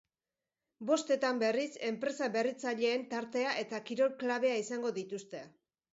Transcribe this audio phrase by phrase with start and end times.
[0.91, 5.45] Bostetan, berriz, enpresa berritzaileen tartea eta kirol klabea izango dituzte.